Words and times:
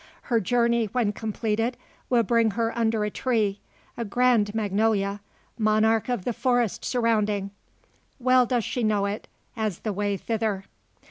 Her 0.33 0.39
journey, 0.39 0.85
when 0.93 1.11
completed, 1.13 1.77
will 2.09 2.23
bring 2.23 2.49
her 2.57 2.75
under 2.75 3.03
a 3.03 3.11
tree 3.11 3.59
a 3.95 4.03
grand 4.03 4.55
magnolia, 4.55 5.19
monarch 5.59 6.09
of 6.09 6.25
the 6.25 6.33
forest 6.33 6.83
surrounding. 6.83 7.51
Well 8.17 8.47
does 8.47 8.63
she 8.65 8.81
know 8.83 9.05
it, 9.05 9.27
as 9.55 9.81
the 9.81 9.93
way 9.93 10.17
thither. 10.17 10.63